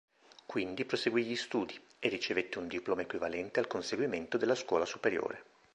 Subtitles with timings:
[0.47, 5.43] Quindi proseguì gli studi, e ricevette un diploma equivalente al conseguimento della scuola superiore.